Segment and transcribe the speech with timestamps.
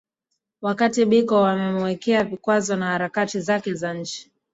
[0.61, 4.31] Wakati Biko wamemuwekea vikwazo na harakati zake za nchi